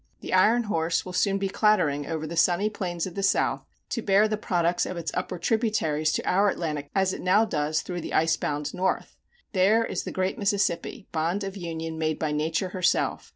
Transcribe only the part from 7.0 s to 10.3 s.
as it now does through the ice bound North. There is the